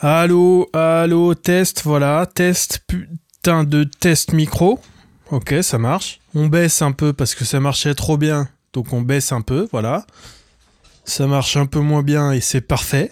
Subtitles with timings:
[0.00, 4.78] Allô, allô, test, voilà, test, putain de test micro.
[5.32, 6.20] Ok, ça marche.
[6.36, 9.66] On baisse un peu parce que ça marchait trop bien, donc on baisse un peu,
[9.72, 10.06] voilà.
[11.04, 13.10] Ça marche un peu moins bien et c'est parfait.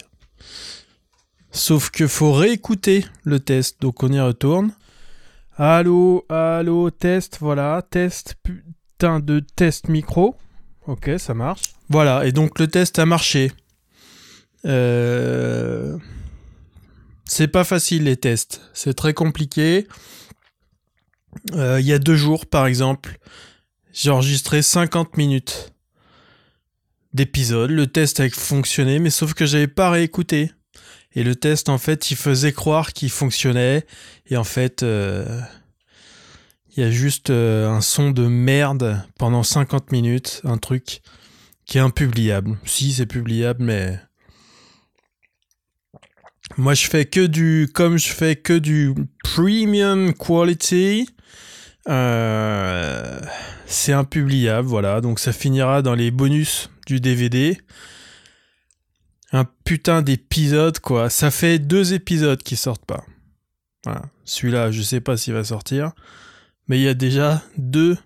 [1.50, 4.70] Sauf que faut réécouter le test, donc on y retourne.
[5.56, 10.36] Allô, allô, test, voilà, test, putain de test micro.
[10.86, 11.62] Ok, ça marche.
[11.88, 13.50] Voilà, et donc le test a marché.
[14.64, 15.98] Euh...
[17.28, 19.86] C'est pas facile les tests, c'est très compliqué.
[21.54, 23.18] Euh, il y a deux jours, par exemple,
[23.92, 25.72] j'ai enregistré 50 minutes
[27.12, 27.70] d'épisode.
[27.70, 30.52] Le test a fonctionné, mais sauf que j'avais pas réécouté.
[31.14, 33.86] Et le test, en fait, il faisait croire qu'il fonctionnait.
[34.26, 35.40] Et en fait, euh,
[36.76, 40.42] il y a juste euh, un son de merde pendant 50 minutes.
[40.44, 41.00] Un truc
[41.64, 42.58] qui est impubliable.
[42.66, 43.98] Si, c'est publiable, mais
[46.56, 51.08] moi, je fais que du, comme je fais que du premium quality,
[51.88, 53.20] euh,
[53.66, 55.00] c'est impubliable, voilà.
[55.00, 57.58] Donc ça finira dans les bonus du DVD.
[59.32, 61.10] Un putain d'épisode, quoi.
[61.10, 63.04] Ça fait deux épisodes qui sortent pas.
[63.84, 64.02] Voilà.
[64.24, 65.92] Celui-là, je sais pas s'il va sortir.
[66.68, 67.98] Mais il y a déjà deux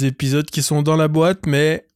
[0.00, 1.86] épisodes qui sont dans la boîte, mais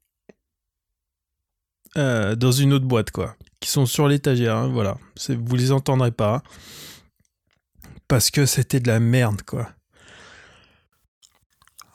[1.99, 4.99] euh, dans une autre boîte, quoi qui sont sur l'étagère, hein, voilà.
[5.29, 6.43] Vous les entendrez pas.
[8.09, 9.71] Parce que c'était de la merde, quoi.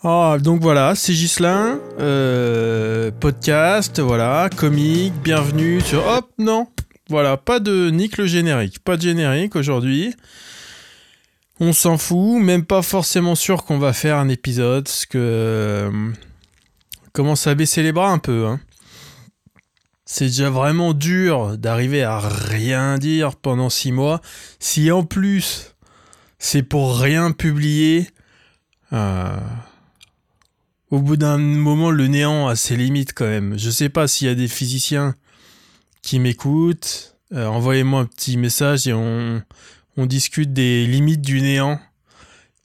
[0.04, 6.06] Ah, donc voilà, c'est Gislin, euh, podcast, voilà, comique, bienvenue sur...
[6.08, 6.68] Hop, non,
[7.10, 10.16] voilà, pas de Nick le générique, pas de générique aujourd'hui.
[11.60, 15.18] On s'en fout, même pas forcément sûr qu'on va faire un épisode, parce que...
[15.18, 16.12] Euh,
[17.12, 18.60] commence à baisser les bras un peu, hein
[20.10, 24.22] c'est déjà vraiment dur d'arriver à rien dire pendant six mois.
[24.58, 25.76] Si en plus
[26.40, 28.08] c'est pour rien publier,
[28.94, 29.38] euh,
[30.92, 33.60] au bout d'un moment le néant a ses limites quand même.
[33.60, 35.14] Je sais pas s'il y a des physiciens
[36.02, 37.18] qui m'écoutent.
[37.34, 39.44] Euh, envoyez-moi un petit message et on,
[39.98, 41.82] discute des limites du néant.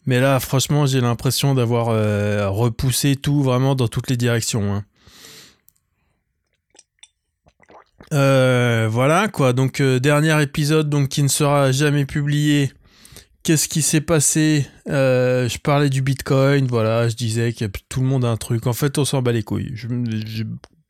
[0.07, 4.75] Mais là, franchement, j'ai l'impression d'avoir euh, repoussé tout vraiment dans toutes les directions.
[4.75, 4.85] Hein.
[8.13, 9.53] Euh, voilà quoi.
[9.53, 12.73] Donc euh, dernier épisode donc qui ne sera jamais publié.
[13.43, 14.67] Qu'est-ce qui s'est passé?
[14.89, 16.67] Euh, Je parlais du Bitcoin.
[16.67, 18.67] Voilà, je disais que tout le monde a un truc.
[18.67, 19.73] En fait, on s'en bat les couilles.
[19.75, 20.45] J'ai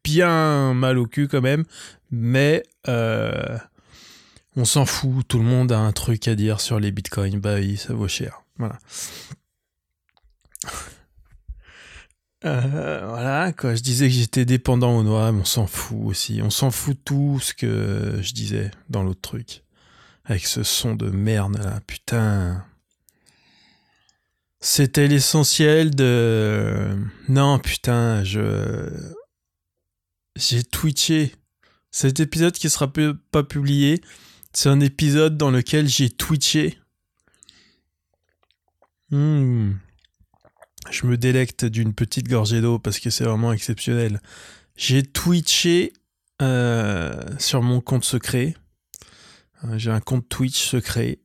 [0.05, 1.65] bien mal au cul quand même,
[2.11, 5.27] mais on s'en fout.
[5.28, 7.41] Tout le monde a un truc à dire sur les Bitcoins.
[7.41, 8.43] Bah oui, ça vaut cher.
[8.59, 8.78] Voilà.
[12.45, 13.75] Euh, voilà, quoi.
[13.75, 16.41] Je disais que j'étais dépendant aux noix, mais on s'en fout aussi.
[16.43, 19.63] On s'en fout tout ce que je disais dans l'autre truc.
[20.25, 22.65] Avec ce son de merde là, putain.
[24.61, 26.97] C'était l'essentiel de.
[27.29, 28.89] Non, putain, je.
[30.37, 31.35] J'ai twitché.
[31.91, 34.01] Cet épisode qui sera pas publié,
[34.53, 36.79] c'est un épisode dans lequel j'ai twitché.
[39.11, 39.73] Hmm
[40.91, 44.20] je me délecte d'une petite gorgée d'eau parce que c'est vraiment exceptionnel.
[44.76, 45.93] J'ai twitché
[46.41, 48.54] euh, sur mon compte secret.
[49.65, 51.20] Euh, j'ai un compte Twitch secret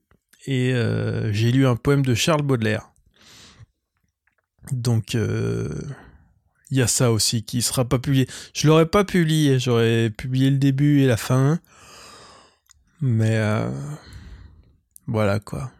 [0.46, 2.90] et euh, j'ai lu un poème de Charles Baudelaire.
[4.70, 8.28] Donc il y a ça aussi qui sera pas publié.
[8.54, 11.58] Je l'aurais pas publié, j'aurais publié le début et la fin.
[13.00, 13.40] Mais
[15.06, 15.72] voilà quoi.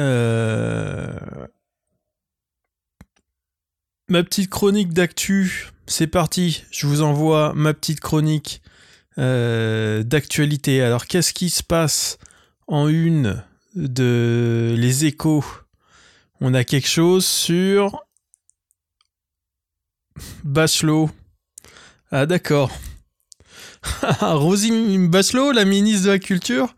[0.00, 1.46] Euh,
[4.12, 6.64] ma petite chronique d'actu, c'est parti.
[6.70, 8.60] Je vous envoie ma petite chronique
[9.16, 10.82] euh, d'actualité.
[10.82, 12.18] Alors, qu'est-ce qui se passe
[12.66, 13.42] en une
[13.74, 15.46] de Les Échos?
[16.42, 18.04] On a quelque chose sur
[20.44, 21.08] Bachelot.
[22.10, 22.70] Ah, d'accord.
[24.20, 26.76] Rosine Bachelot, la ministre de la Culture?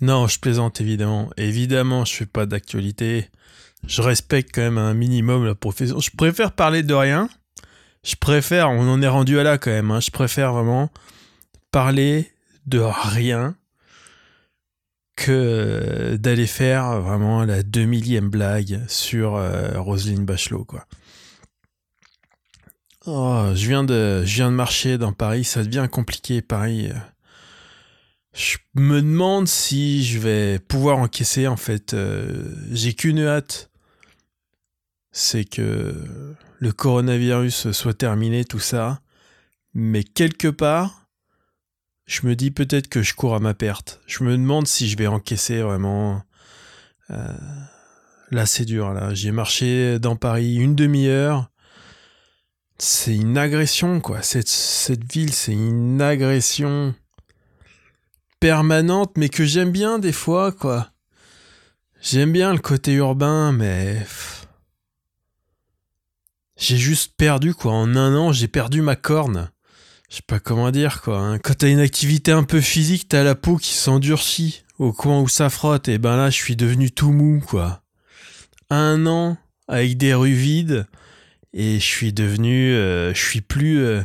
[0.00, 1.28] Non, je plaisante évidemment.
[1.36, 3.28] Évidemment, je fais pas d'actualité
[3.86, 6.00] je respecte quand même un minimum la profession.
[6.00, 7.28] Je préfère parler de rien.
[8.04, 10.00] Je préfère, on en est rendu à là quand même, hein.
[10.00, 10.90] je préfère vraiment
[11.70, 12.32] parler
[12.66, 13.56] de rien
[15.16, 20.86] que d'aller faire vraiment la deux millième blague sur euh, Roselyne Bachelot, quoi.
[23.06, 26.90] Oh, je viens de, je marcher dans Paris, ça devient compliqué, Paris.
[28.34, 31.94] Je me demande si je vais pouvoir encaisser, en fait.
[31.94, 33.69] Euh, j'ai qu'une hâte,
[35.12, 35.94] c'est que
[36.58, 39.00] le coronavirus soit terminé, tout ça.
[39.74, 41.08] Mais quelque part,
[42.06, 44.00] je me dis peut-être que je cours à ma perte.
[44.06, 46.22] Je me demande si je vais encaisser vraiment.
[47.10, 47.32] Euh,
[48.30, 48.92] là, c'est dur.
[48.92, 51.50] Là, j'ai marché dans Paris une demi-heure.
[52.78, 54.22] C'est une agression, quoi.
[54.22, 56.94] Cette, cette ville, c'est une agression
[58.40, 60.90] permanente, mais que j'aime bien des fois, quoi.
[62.00, 64.04] J'aime bien le côté urbain, mais
[66.60, 67.72] j'ai juste perdu, quoi.
[67.72, 69.50] En un an, j'ai perdu ma corne.
[70.10, 71.18] Je sais pas comment dire, quoi.
[71.18, 71.38] Hein.
[71.38, 75.28] Quand t'as une activité un peu physique, t'as la peau qui s'endurcit au coin où
[75.28, 75.88] ça frotte.
[75.88, 77.82] Et ben là, je suis devenu tout mou, quoi.
[78.68, 80.86] Un an avec des rues vides
[81.54, 84.02] et je suis devenu, euh, je suis plus, euh,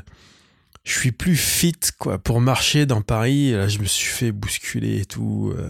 [0.85, 3.51] je suis plus fit, quoi, pour marcher dans Paris.
[3.51, 5.53] là, je me suis fait bousculer et tout.
[5.57, 5.69] Euh.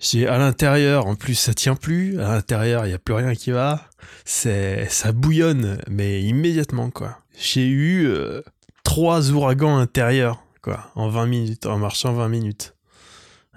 [0.00, 2.20] J'ai à l'intérieur, en plus, ça tient plus.
[2.20, 3.88] À l'intérieur, il y a plus rien qui va.
[4.24, 7.18] C'est, ça bouillonne, mais immédiatement, quoi.
[7.36, 8.42] J'ai eu euh,
[8.84, 12.74] trois ouragans intérieurs, quoi, en 20 minutes, en marchant 20 minutes.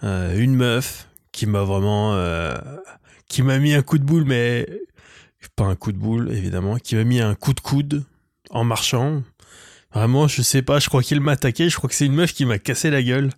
[0.03, 2.57] Euh, une meuf qui m'a vraiment, euh,
[3.27, 4.67] qui m'a mis un coup de boule, mais
[5.55, 8.03] pas un coup de boule, évidemment, qui m'a mis un coup de coude
[8.49, 9.21] en marchant.
[9.93, 12.33] Vraiment, je sais pas, je crois qu'il m'a attaqué, je crois que c'est une meuf
[12.33, 13.29] qui m'a cassé la gueule.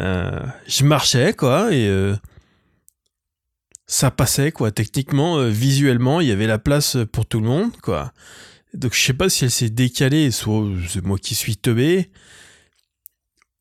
[0.00, 2.16] Euh, je marchais, quoi, et euh,
[3.86, 4.70] ça passait, quoi.
[4.70, 8.12] Techniquement, euh, visuellement, il y avait la place pour tout le monde, quoi.
[8.74, 12.10] Donc je sais pas si elle s'est décalée, soit c'est moi qui suis teubé,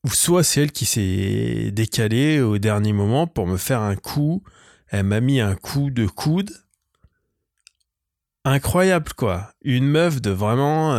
[0.04, 4.44] ou soit c'est elle qui s'est décalée au dernier moment pour me faire un coup.
[4.90, 6.52] Elle m'a mis un coup de coude.
[8.46, 9.54] Incroyable, quoi.
[9.62, 10.96] Une meuf de vraiment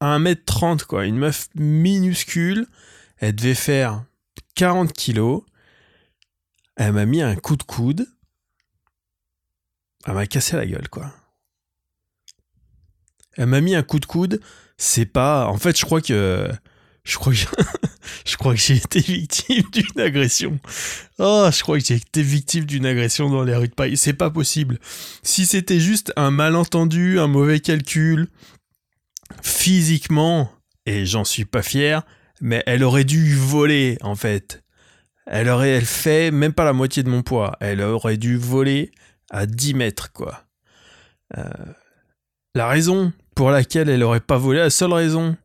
[0.00, 1.06] 1m30, quoi.
[1.06, 2.66] Une meuf minuscule.
[3.18, 4.04] Elle devait faire
[4.60, 5.42] 40 kilos.
[6.76, 8.06] Elle m'a mis un coup de coude.
[10.04, 11.10] Elle m'a cassé la gueule, quoi.
[13.38, 14.42] Elle m'a mis un coup de coude.
[14.76, 15.46] C'est pas.
[15.46, 16.46] En fait, je crois que.
[17.04, 17.38] Je crois que
[18.26, 20.60] je crois que j'ai été victime d'une agression.
[21.18, 23.96] Oh, je crois que j'ai été victime d'une agression dans les rues de Paris.
[23.96, 24.78] C'est pas possible.
[25.22, 28.28] Si c'était juste un malentendu, un mauvais calcul,
[29.42, 30.52] physiquement,
[30.84, 32.02] et j'en suis pas fier,
[32.40, 34.62] mais elle aurait dû voler en fait.
[35.26, 37.56] Elle aurait, elle fait même pas la moitié de mon poids.
[37.60, 38.90] Elle aurait dû voler
[39.30, 40.44] à 10 mètres quoi.
[41.38, 41.44] Euh,
[42.54, 45.36] la raison pour laquelle elle aurait pas volé, la seule raison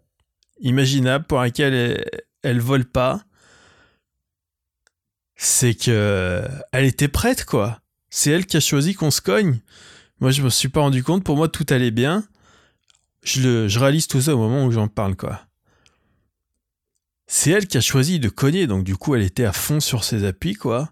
[0.60, 2.06] imaginable pour laquelle elle,
[2.42, 3.22] elle vole pas,
[5.36, 7.82] c'est que elle était prête quoi.
[8.10, 9.60] C'est elle qui a choisi qu'on se cogne.
[10.20, 11.24] Moi je me suis pas rendu compte.
[11.24, 12.24] Pour moi tout allait bien.
[13.24, 15.45] Je, le, je réalise tout ça au moment où j'en parle quoi
[17.28, 20.04] c'est elle qui a choisi de cogner, donc du coup elle était à fond sur
[20.04, 20.92] ses appuis, quoi.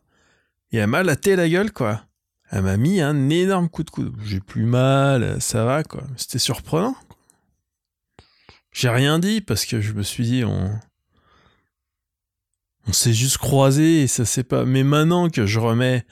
[0.72, 2.04] Et elle m'a laté la gueule, quoi.
[2.50, 4.16] Elle m'a mis un énorme coup de coude.
[4.24, 6.04] J'ai plus mal, ça va, quoi.
[6.18, 6.96] C'était surprenant.
[8.72, 10.80] J'ai rien dit parce que je me suis dit, on.
[12.92, 14.66] S'est juste croisé et ça c'est pas.
[14.66, 16.06] Mais maintenant que je remets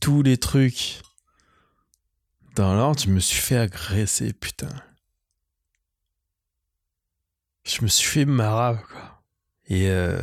[0.00, 1.00] tous les trucs
[2.56, 4.68] dans l'ordre, je me suis fait agresser, putain.
[7.64, 9.09] Je me suis fait marave, quoi.
[9.70, 10.18] Et euh,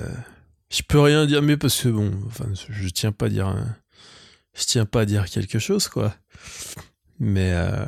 [0.70, 2.12] je peux rien dire, mais parce que bon,
[2.70, 3.56] je tiens pas à dire,
[4.54, 6.14] tiens pas à dire quelque chose, quoi.
[7.20, 7.86] Mais euh,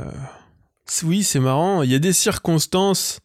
[1.04, 1.84] oui, c'est marrant.
[1.84, 3.20] Il y a des circonstances.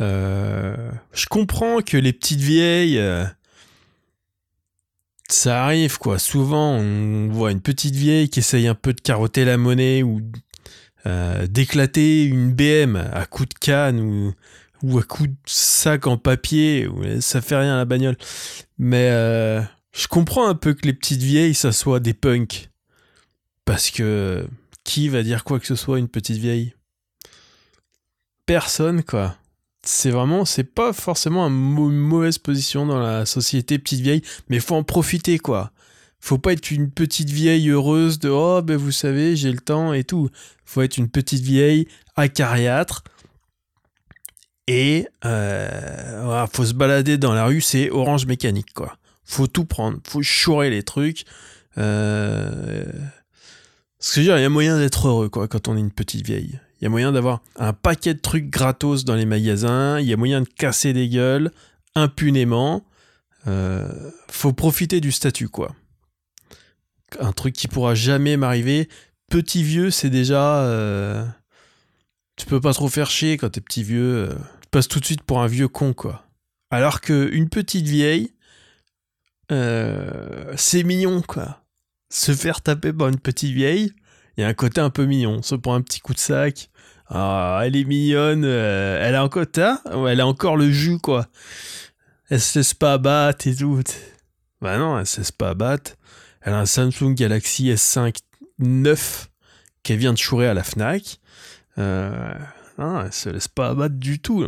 [0.00, 3.00] Euh, je comprends que les petites vieilles,
[5.28, 6.18] ça arrive, quoi.
[6.18, 10.22] Souvent, on voit une petite vieille qui essaye un peu de carotter la monnaie ou
[11.48, 14.34] d'éclater une BM à coup de canne ou
[14.86, 16.88] ou à coup de sac en papier,
[17.20, 18.16] ça fait rien à la bagnole.
[18.78, 19.60] Mais euh,
[19.92, 22.70] je comprends un peu que les petites vieilles, ça soit des punks.
[23.64, 24.46] Parce que
[24.84, 26.74] qui va dire quoi que ce soit une petite vieille?
[28.46, 29.36] Personne, quoi.
[29.82, 34.76] C'est vraiment, c'est pas forcément une mauvaise position dans la société petite vieille, mais faut
[34.76, 35.72] en profiter, quoi.
[36.20, 39.92] Faut pas être une petite vieille heureuse de oh ben vous savez j'ai le temps
[39.92, 40.28] et tout.
[40.64, 43.04] Faut être une petite vieille acariâtre
[44.66, 48.96] et euh, faut se balader dans la rue, c'est orange mécanique, quoi.
[49.24, 51.24] Faut tout prendre, faut chourer les trucs.
[51.78, 52.84] Euh...
[53.98, 55.80] Ce que je veux dire, il y a moyen d'être heureux, quoi, quand on est
[55.80, 56.60] une petite vieille.
[56.80, 59.98] Il y a moyen d'avoir un paquet de trucs gratos dans les magasins.
[60.00, 61.50] Il y a moyen de casser des gueules
[61.94, 62.84] impunément.
[63.46, 63.88] Euh,
[64.28, 65.74] faut profiter du statut, quoi.
[67.18, 68.88] Un truc qui pourra jamais m'arriver.
[69.30, 70.60] Petit vieux, c'est déjà.
[70.64, 71.24] Euh,
[72.36, 74.28] tu peux pas trop faire chier quand t'es petit vieux.
[74.30, 74.34] Euh
[74.82, 76.24] tout de suite pour un vieux con, quoi.
[76.70, 78.32] Alors que une petite vieille,
[79.52, 81.62] euh, c'est mignon, quoi.
[82.10, 83.92] Se faire taper par une petite vieille,
[84.36, 85.42] il y a un côté un peu mignon.
[85.42, 86.70] Se prend un petit coup de sac.
[87.08, 88.44] Ah, elle est mignonne.
[88.44, 89.44] Euh, elle a encore,
[90.08, 91.26] elle a encore le jus, quoi.
[92.28, 93.80] Elle se laisse pas abattre et tout.
[94.60, 95.92] Bah non, elle se laisse pas abattre.
[96.40, 98.16] Elle a un Samsung Galaxy S5
[98.58, 99.28] 9
[99.82, 101.20] qu'elle vient de chourer à la Fnac.
[101.78, 102.34] Euh,
[102.78, 104.44] non, elle se laisse pas abattre du tout.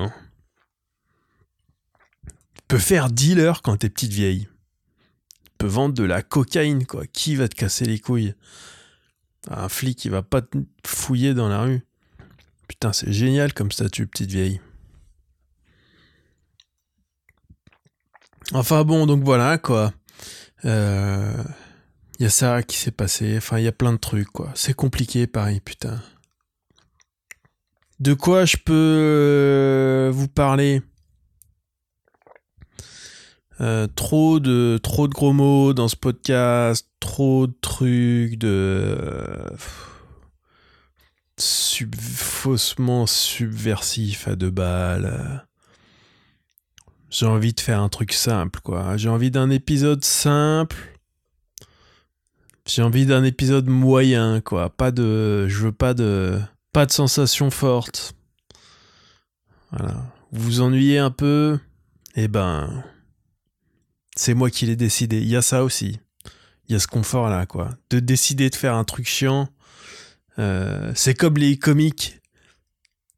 [2.24, 4.48] Tu peux faire dealer quand t'es petite vieille.
[5.44, 7.06] Tu peux vendre de la cocaïne, quoi.
[7.06, 8.34] Qui va te casser les couilles?
[9.48, 11.80] Un flic, il va pas te fouiller dans la rue.
[12.68, 14.60] Putain, c'est génial comme statut, petite vieille.
[18.52, 19.92] Enfin bon, donc voilà, quoi.
[20.64, 21.44] Il euh,
[22.18, 23.36] y a ça qui s'est passé.
[23.38, 24.50] Enfin, il y a plein de trucs, quoi.
[24.54, 26.02] C'est compliqué, pareil, putain.
[28.00, 30.82] De quoi je peux euh, vous parler?
[33.60, 39.44] Euh, trop de trop de gros mots dans ce podcast, trop de trucs de
[41.96, 45.44] faussement subversif à deux balles.
[47.10, 48.96] J'ai envie de faire un truc simple, quoi.
[48.96, 50.76] J'ai envie d'un épisode simple.
[52.66, 54.70] J'ai envie d'un épisode moyen, quoi.
[54.70, 56.38] Pas de, je veux pas de,
[56.78, 58.14] pas de sensations fortes.
[59.72, 59.96] Voilà.
[60.30, 61.58] Vous vous ennuyez un peu
[62.14, 62.84] Eh ben,
[64.14, 65.18] c'est moi qui l'ai décidé.
[65.18, 65.98] Il y a ça aussi.
[66.68, 67.70] Il y a ce confort là, quoi.
[67.90, 69.48] De décider de faire un truc chiant.
[70.38, 72.20] Euh, c'est comme les comiques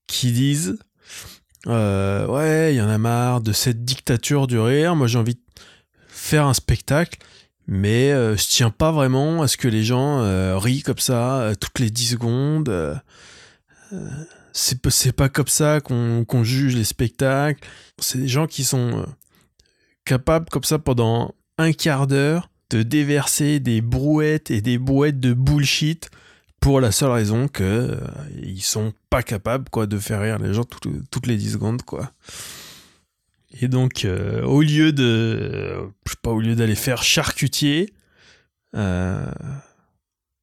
[0.07, 0.79] qui disent
[1.67, 4.97] euh, ouais, il y en a marre de cette dictature du rire.
[4.97, 5.43] Moi, j'ai envie de
[6.09, 7.19] faire un spectacle,
[7.67, 11.52] mais euh, je tiens pas vraiment à ce que les gens euh, rient comme ça
[11.61, 13.02] toutes les 10 secondes.
[14.52, 17.66] C'est pas comme ça qu'on juge les spectacles.
[17.99, 19.04] C'est des gens qui sont
[20.04, 25.35] capables, comme ça, pendant un quart d'heure, de déverser des brouettes et des brouettes de
[25.35, 26.11] bullshit
[26.61, 27.99] pour la seule raison que euh,
[28.61, 32.12] sont pas capables quoi de faire rire les gens toutes les 10 secondes quoi.
[33.61, 35.75] Et donc euh, au lieu de
[36.06, 37.92] sais pas au lieu d'aller faire charcutier
[38.76, 39.26] euh,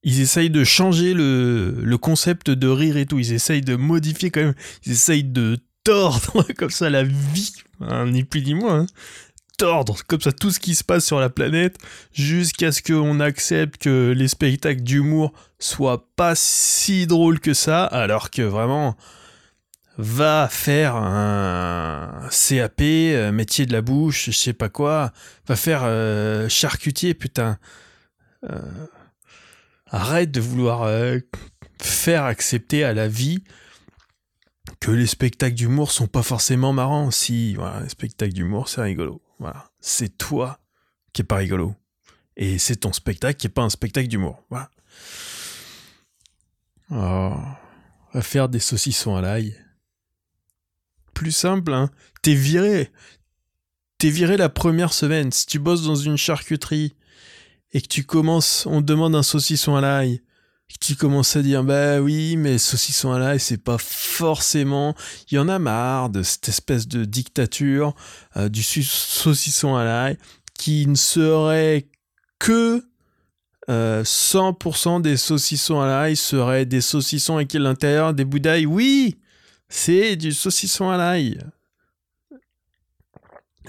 [0.08, 4.32] ils essayent de changer le, le, concept de rire et tout, ils essayent de modifier
[4.32, 4.54] quand même,
[4.86, 8.86] ils essayent de tordre comme ça la vie, hein, ni plus ni moins, hein.
[9.58, 11.78] Tordre comme ça tout ce qui se passe sur la planète
[12.14, 18.30] jusqu'à ce qu'on accepte que les spectacles d'humour soient pas si drôles que ça, alors
[18.30, 18.96] que vraiment
[19.98, 25.12] va faire un CAP, euh, métier de la bouche, je sais pas quoi,
[25.48, 27.58] va faire euh, charcutier, putain.
[28.48, 28.60] Euh,
[29.90, 30.90] arrête de vouloir
[31.82, 33.44] faire accepter à la vie
[34.80, 37.12] que les spectacles d'humour sont pas forcément marrants.
[37.12, 39.22] Si, voilà, les spectacles d'humour, c'est rigolo.
[39.40, 39.72] Voilà.
[39.80, 40.60] C'est toi
[41.14, 41.76] qui est pas rigolo.
[42.36, 44.44] Et c'est ton spectacle qui est pas un spectacle d'humour.
[44.50, 44.70] Voilà.
[46.92, 47.36] Oh,
[48.22, 49.56] faire des saucissons à l'ail.
[51.14, 51.90] Plus simple, hein.
[52.22, 52.92] T'es viré.
[53.98, 55.32] T'es viré la première semaine.
[55.32, 56.96] Si tu bosses dans une charcuterie
[57.74, 60.22] et que tu commences, on te demande un saucisson à l'ail
[60.80, 64.96] tu commences à dire bah oui mais saucisson à l'ail c'est pas forcément
[65.32, 67.96] il y en a marre de cette espèce de dictature
[68.36, 70.18] euh, du saucisson à l'ail
[70.54, 71.88] qui ne serait
[72.40, 72.84] que
[73.70, 79.18] 100% euh, des saucissons à l'ail seraient des saucissons avec l'intérieur des boudailles oui
[79.70, 81.40] c'est du saucisson à l'ail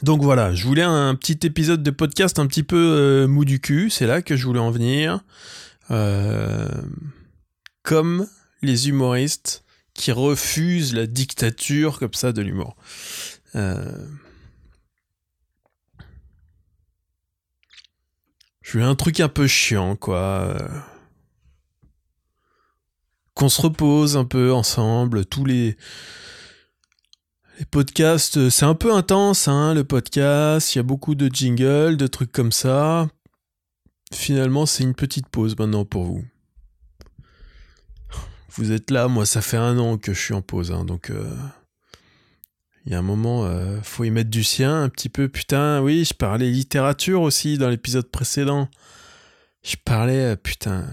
[0.02, 3.61] donc voilà, je voulais un petit épisode de podcast un petit peu euh, mou du
[3.61, 5.21] cul, c'est là que je voulais en venir.
[5.90, 6.69] Euh,
[7.83, 8.26] comme
[8.62, 9.64] les humoristes
[9.95, 12.76] qui refusent la dictature comme ça de l'humour.
[13.57, 14.07] Euh,
[18.62, 20.57] je veux un truc un peu chiant, quoi.
[23.35, 25.76] Qu'on se repose un peu ensemble, tous les...
[27.58, 30.74] Les podcasts, c'est un peu intense, hein, le podcast.
[30.74, 33.08] Il y a beaucoup de jingles, de trucs comme ça.
[34.12, 36.24] Finalement, c'est une petite pause maintenant pour vous.
[38.50, 41.10] Vous êtes là, moi ça fait un an que je suis en pause, hein, donc
[41.10, 41.36] euh,
[42.86, 45.28] il y a un moment, euh, faut y mettre du sien un petit peu.
[45.28, 48.68] Putain, oui, je parlais littérature aussi dans l'épisode précédent.
[49.64, 50.86] Je parlais, euh, putain,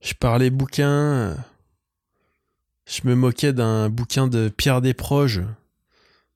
[0.00, 1.36] je parlais bouquin.
[2.86, 5.42] Je me moquais d'un bouquin de Pierre Desproges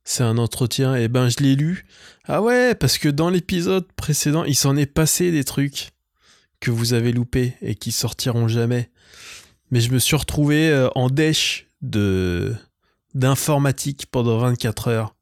[0.08, 1.84] c'est un entretien, et ben je l'ai lu.
[2.24, 5.90] Ah ouais, parce que dans l'épisode précédent, il s'en est passé des trucs
[6.60, 8.90] que vous avez loupés et qui sortiront jamais.
[9.70, 12.54] Mais je me suis retrouvé euh, en dèche de
[13.12, 15.14] d'informatique pendant 24 heures.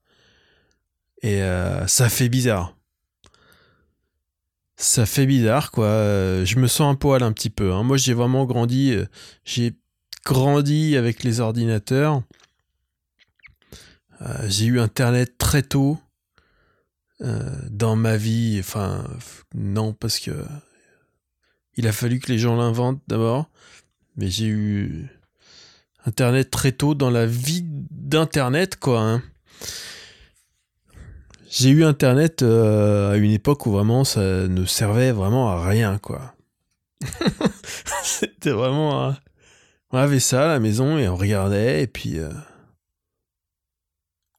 [1.22, 2.76] Et euh, ça fait bizarre.
[4.76, 5.86] Ça fait bizarre, quoi.
[5.86, 7.72] Euh, je me sens un poil un petit peu.
[7.72, 7.82] Hein.
[7.82, 8.94] Moi, j'ai vraiment grandi.
[9.44, 9.74] J'ai
[10.26, 12.22] grandi avec les ordinateurs.
[14.20, 15.98] Euh, j'ai eu Internet très tôt.
[17.70, 18.58] dans ma vie.
[18.60, 19.04] Enfin,
[19.54, 20.32] non, parce que
[21.76, 23.48] il a fallu que les gens l'inventent d'abord.
[24.16, 25.08] Mais j'ai eu
[26.06, 29.00] Internet très tôt dans la vie d'Internet, quoi.
[29.00, 29.22] Hein.
[31.48, 35.98] J'ai eu Internet euh, à une époque où vraiment ça ne servait vraiment à rien,
[35.98, 36.34] quoi.
[38.02, 39.14] C'était vraiment...
[39.90, 42.18] On avait ça à la maison et on regardait et puis...
[42.18, 42.30] Euh,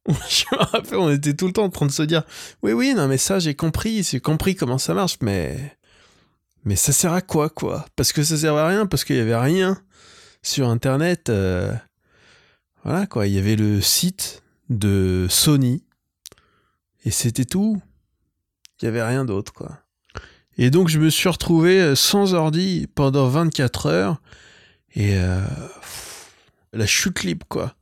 [0.30, 2.24] je me rappelle, on était tout le temps en train de se dire
[2.64, 5.78] Oui, oui, non, mais ça, j'ai compris, j'ai compris comment ça marche, mais.
[6.64, 7.86] Mais ça sert à quoi, quoi?
[7.96, 9.82] Parce que ça servait à rien, parce qu'il y avait rien
[10.42, 11.30] sur Internet.
[11.30, 11.74] Euh,
[12.84, 13.28] voilà, quoi.
[13.28, 15.84] Il y avait le site de Sony,
[17.04, 17.82] et c'était tout.
[18.82, 19.80] Il n'y avait rien d'autre, quoi.
[20.58, 24.22] Et donc, je me suis retrouvé euh, sans ordi pendant 24 heures,
[24.98, 25.18] et.
[25.18, 25.40] Euh,
[26.74, 27.76] la chute libre, quoi.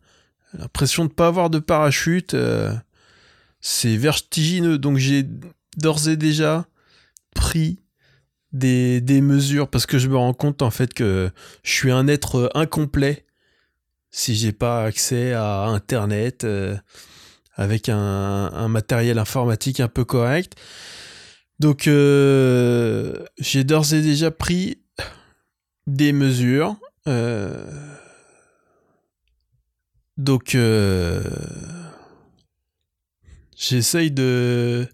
[0.54, 2.74] L'impression de pas avoir de parachute, euh,
[3.62, 4.78] c'est vertigineux.
[4.78, 5.28] Donc j'ai
[5.78, 6.66] d'ores et déjà
[7.34, 7.80] pris
[8.54, 11.30] des, mesures parce que je me rends compte en fait que
[11.64, 13.26] je suis un être incomplet
[14.12, 16.78] si j'ai pas accès à Internet euh,
[17.56, 20.56] avec un, matériel informatique un peu correct.
[21.60, 24.80] Donc j'ai d'ores et déjà pris
[25.86, 26.78] des mesures.
[30.18, 31.22] Donc, euh,
[33.56, 34.88] j'essaye de,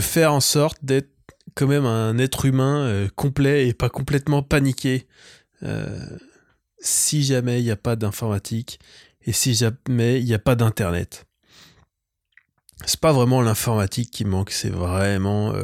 [0.00, 1.10] faire en sorte d'être
[1.54, 5.06] quand même un être humain euh, complet et pas complètement paniqué
[5.62, 6.18] euh,
[6.80, 8.80] si jamais il n'y a pas d'informatique
[9.22, 11.26] et si jamais il n'y a pas d'internet.
[12.86, 15.54] C'est pas vraiment l'informatique qui manque, c'est vraiment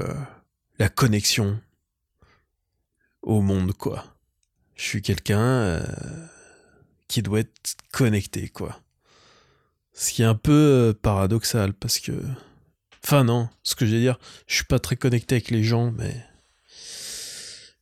[0.78, 1.60] la connexion
[3.20, 4.19] au monde, quoi.
[4.80, 5.82] Je suis quelqu'un
[7.06, 8.80] qui doit être connecté, quoi.
[9.92, 12.12] Ce qui est un peu euh, paradoxal parce que.
[13.04, 16.24] Enfin, non, ce que veux dire, je suis pas très connecté avec les gens, mais.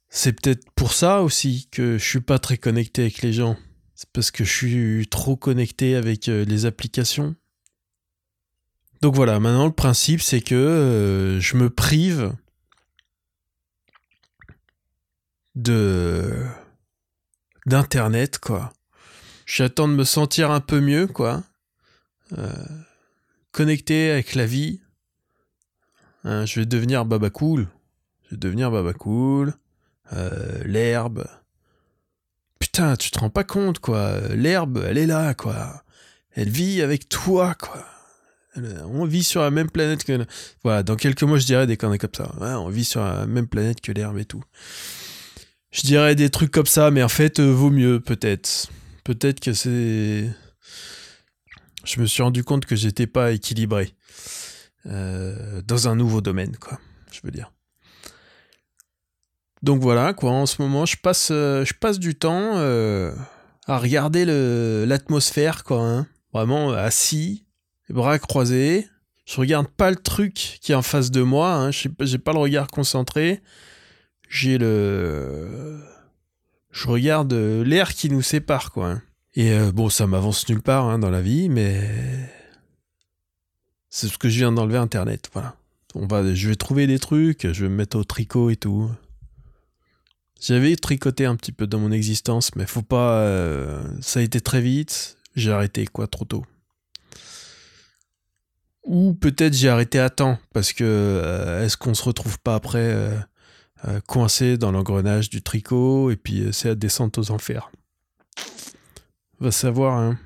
[0.09, 3.57] C'est peut-être pour ça aussi que je suis pas très connecté avec les gens.
[3.95, 7.37] C'est parce que je suis trop connecté avec euh, les applications.
[9.03, 12.33] Donc voilà, maintenant le principe c'est que euh, je me prive
[15.55, 16.45] de
[17.69, 18.73] d'internet quoi
[19.49, 21.43] J'attends de me sentir un peu mieux, quoi.
[22.37, 22.53] Euh,
[23.51, 24.81] connecté avec la vie.
[26.25, 27.67] Hein, je vais devenir baba cool.
[28.25, 29.55] Je vais devenir baba cool.
[30.13, 31.27] Euh, l'herbe.
[32.59, 34.21] Putain, tu te rends pas compte, quoi.
[34.35, 35.83] L'herbe, elle est là, quoi.
[36.33, 37.87] Elle vit avec toi, quoi.
[38.55, 40.27] On vit sur la même planète que.
[40.63, 42.31] Voilà, dans quelques mois, je dirais des conneries comme ça.
[42.39, 44.45] on vit sur la même planète que l'herbe et tout.
[45.71, 48.69] Je dirais des trucs comme ça, mais en fait, euh, vaut mieux, peut-être
[49.05, 50.29] peut-être que c'est.
[51.85, 53.95] Je me suis rendu compte que j'étais pas équilibré
[54.87, 56.79] euh, dans un nouveau domaine, quoi.
[57.13, 57.53] Je veux dire.
[59.63, 60.31] Donc voilà, quoi.
[60.31, 62.57] En ce moment, je passe, euh, je du temps
[63.67, 64.25] à regarder
[64.87, 65.83] l'atmosphère, quoi.
[65.83, 66.07] Hein.
[66.33, 67.45] Vraiment assis,
[67.89, 68.89] les bras croisés.
[69.27, 71.53] Je regarde pas le truc qui est en face de moi.
[71.55, 71.71] Hein.
[71.71, 73.43] J'ai pas le regard concentré.
[74.29, 75.79] J'ai le
[76.71, 79.01] je regarde euh, l'air qui nous sépare, quoi.
[79.35, 81.81] Et euh, bon, ça m'avance nulle part hein, dans la vie, mais
[83.89, 85.57] c'est ce que je viens d'enlever Internet, voilà.
[85.95, 88.91] On va, je vais trouver des trucs, je vais me mettre au tricot et tout.
[90.41, 93.23] J'avais tricoté un petit peu dans mon existence, mais faut pas.
[93.23, 95.17] Euh, ça a été très vite.
[95.35, 96.45] J'ai arrêté quoi trop tôt.
[98.85, 103.11] Ou peut-être j'ai arrêté à temps parce que est-ce qu'on se retrouve pas après
[103.87, 107.71] euh, coincé dans l'engrenage du tricot, et puis euh, c'est la descente aux enfers.
[109.39, 110.19] Va savoir, hein.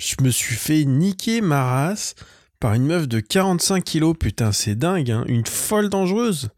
[0.00, 2.14] Je me suis fait niquer ma race
[2.60, 5.24] par une meuf de 45 kilos, putain, c'est dingue, hein.
[5.26, 6.48] Une folle dangereuse.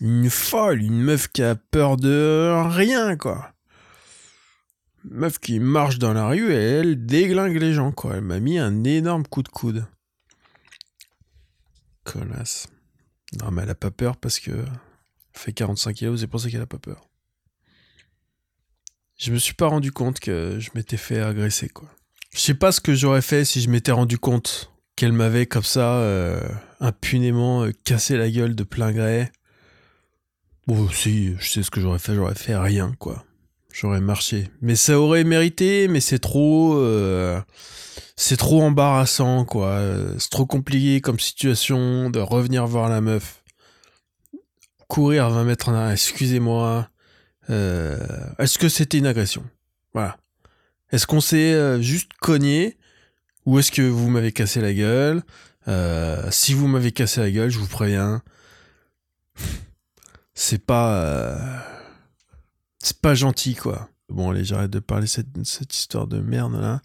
[0.00, 3.52] Une folle, une meuf qui a peur de rien, quoi.
[5.04, 8.16] meuf qui marche dans la rue et elle déglingue les gens, quoi.
[8.16, 9.86] Elle m'a mis un énorme coup de coude.
[12.16, 14.52] Non, mais elle a pas peur parce que.
[15.32, 17.08] fait 45 kilos, c'est pour ça qu'elle a pas peur.
[19.16, 21.88] Je me suis pas rendu compte que je m'étais fait agresser, quoi.
[22.32, 25.64] Je sais pas ce que j'aurais fait si je m'étais rendu compte qu'elle m'avait comme
[25.64, 26.40] ça euh,
[26.78, 29.30] impunément euh, cassé la gueule de plein gré.
[30.66, 33.24] Bon, si, je sais ce que j'aurais fait, j'aurais fait rien, quoi.
[33.72, 34.50] J'aurais marché.
[34.60, 36.76] Mais ça aurait mérité, mais c'est trop.
[36.78, 37.40] Euh,
[38.22, 39.80] c'est trop embarrassant, quoi.
[40.18, 43.42] C'est trop compliqué comme situation de revenir voir la meuf.
[44.88, 46.90] Courir 20 mètres en arrière, excusez-moi.
[47.48, 47.96] Euh,
[48.38, 49.42] est-ce que c'était une agression?
[49.94, 50.18] Voilà.
[50.92, 52.76] Est-ce qu'on s'est euh, juste cogné?
[53.46, 55.22] Où est-ce que vous m'avez cassé la gueule?
[55.66, 58.20] Euh, Si vous m'avez cassé la gueule, je vous préviens,
[60.34, 61.38] c'est pas,
[62.80, 63.88] c'est pas gentil quoi.
[64.10, 66.82] Bon allez, j'arrête de parler cette, cette histoire de merde là.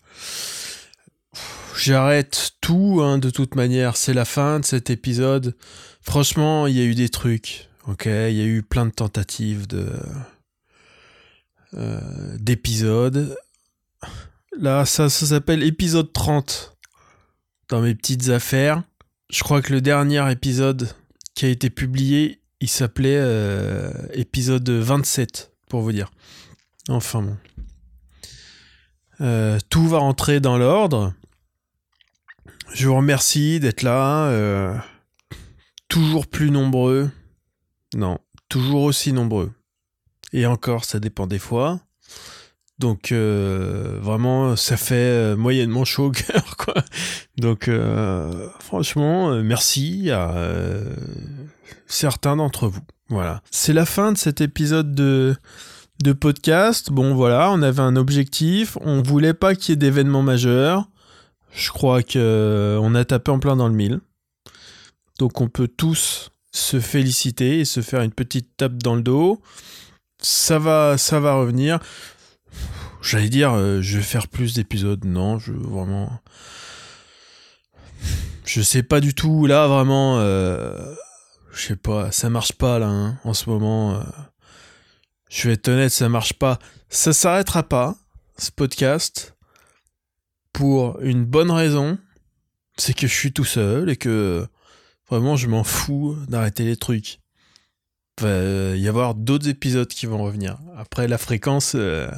[1.78, 3.98] J'arrête tout, hein, de toute manière.
[3.98, 5.56] C'est la fin de cet épisode.
[6.02, 7.70] Franchement, il y a eu des trucs.
[7.88, 9.68] Ok, il y a eu plein de tentatives
[11.76, 13.38] euh, d'épisodes.
[14.58, 16.78] Là, ça, ça s'appelle épisode 30
[17.70, 18.84] dans mes petites affaires.
[19.30, 20.90] Je crois que le dernier épisode
[21.36, 26.12] qui a été publié, il s'appelait euh, épisode 27, pour vous dire.
[26.88, 27.38] Enfin bon.
[29.22, 31.14] Euh, tout va rentrer dans l'ordre.
[32.76, 34.28] Je vous remercie d'être là.
[34.28, 34.76] euh,
[35.88, 37.10] toujours plus nombreux.
[37.96, 38.18] Non,
[38.50, 39.54] toujours aussi nombreux.
[40.34, 41.80] Et encore, ça dépend des fois.
[42.78, 46.74] Donc euh, vraiment, ça fait euh, moyennement chaud au cœur, quoi.
[47.38, 47.70] Donc
[48.60, 50.36] franchement, merci à
[51.88, 52.82] certains d'entre vous.
[53.08, 53.42] Voilà.
[53.52, 55.38] C'est la fin de cet épisode de,
[56.04, 56.92] de podcast.
[56.92, 58.78] Bon voilà, on avait un objectif.
[58.82, 60.90] On voulait pas qu'il y ait d'événements majeurs.
[61.56, 64.02] Je crois que euh, on a tapé en plein dans le mille.
[65.20, 69.42] Donc on peut tous se féliciter et se faire une petite tape dans le dos.
[70.20, 71.80] Ça va, ça va revenir.
[73.02, 75.06] J'allais dire, euh, je vais faire plus d'épisodes.
[75.06, 76.12] Non, je vraiment.
[78.46, 79.46] Je sais pas du tout.
[79.46, 80.94] Là, vraiment, euh,
[81.54, 82.12] je sais pas.
[82.12, 83.96] Ça marche pas là hein, en ce moment.
[83.96, 84.04] euh.
[85.30, 86.60] je vais être honnête, ça marche pas.
[86.90, 87.96] Ça s'arrêtera pas
[88.38, 89.35] ce podcast
[90.56, 91.98] pour une bonne raison.
[92.78, 94.48] C'est que je suis tout seul et que
[95.10, 97.20] vraiment je m'en fous d'arrêter les trucs.
[98.18, 100.58] Il va euh, y avoir d'autres épisodes qui vont revenir.
[100.78, 102.10] Après, la fréquence, euh,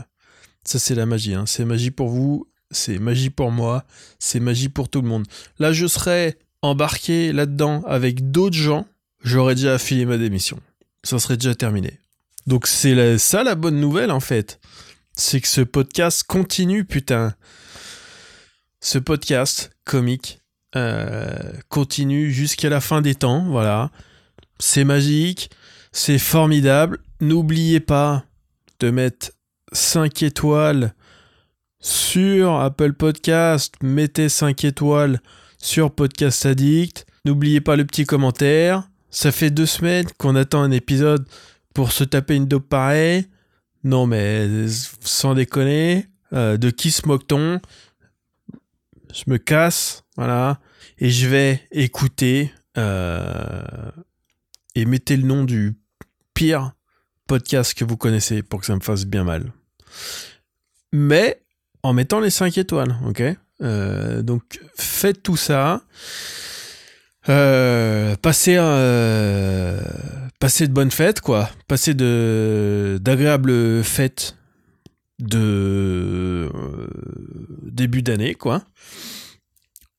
[0.63, 1.34] ça c'est la magie.
[1.34, 1.45] hein.
[1.47, 3.86] C'est magie pour vous, c'est magie pour moi,
[4.19, 5.26] c'est magie pour tout le monde.
[5.58, 8.86] Là, je serais embarqué là-dedans avec d'autres gens,
[9.23, 10.60] j'aurais déjà affilé ma démission.
[11.04, 12.00] Ça serait déjà terminé.
[12.45, 14.60] Donc c'est ça la bonne nouvelle en fait.
[15.13, 17.34] C'est que ce podcast continue, putain.
[18.79, 20.39] Ce podcast comique
[20.75, 23.89] euh, continue jusqu'à la fin des temps, voilà.
[24.59, 25.49] C'est magique,
[25.91, 26.99] c'est formidable.
[27.19, 28.23] N'oubliez pas
[28.79, 29.31] de mettre
[29.71, 30.93] 5 étoiles
[31.79, 35.19] sur Apple Podcast, mettez 5 étoiles
[35.57, 37.07] sur Podcast Addict.
[37.25, 38.87] N'oubliez pas le petit commentaire.
[39.09, 41.27] Ça fait deux semaines qu'on attend un épisode
[41.73, 43.25] pour se taper une dope pareille.
[43.83, 44.47] Non mais
[45.01, 47.59] sans déconner, euh, de qui se moque-t-on?
[49.13, 50.60] Je me casse, voilà,
[51.00, 53.62] et je vais écouter euh,
[54.76, 55.76] et mettez le nom du
[56.34, 56.74] pire
[57.28, 59.52] podcast que vous connaissez pour que ça me fasse bien mal.
[60.91, 61.41] Mais
[61.84, 63.24] en mettant les 5 étoiles, ok
[63.62, 65.82] Euh, Donc faites tout ça.
[67.30, 71.50] Euh, passez, de bonnes fêtes, quoi.
[71.67, 74.38] Passez de d'agréables fêtes
[75.19, 76.88] de euh,
[77.63, 78.63] début d'année, quoi.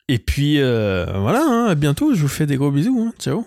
[0.09, 2.15] Et puis euh, voilà, hein, à bientôt.
[2.15, 2.99] Je vous fais des gros bisous.
[3.01, 3.13] hein.
[3.19, 3.47] Ciao.